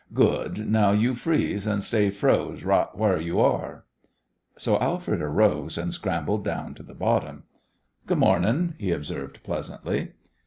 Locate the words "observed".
8.91-9.43